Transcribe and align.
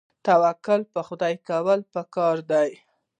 توکل 0.25 0.81
په 0.93 0.99
خدای 1.07 1.35
کول 1.47 1.79
پکار 1.93 2.37
دي 2.51 2.69